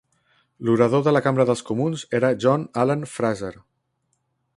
L'orador 0.69 1.03
de 1.07 1.11
la 1.13 1.19
Cambra 1.27 1.45
dels 1.49 1.61
Comuns 1.67 2.05
era 2.21 2.31
John 2.45 2.65
Allen 2.85 3.05
Fraser. 3.17 3.53